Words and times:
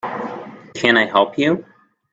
Can 0.73 0.97
I 0.97 1.05
help 1.05 1.37
you? 1.37 1.63